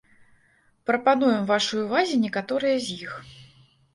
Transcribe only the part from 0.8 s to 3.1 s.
Прапануем вашай увазе некаторыя з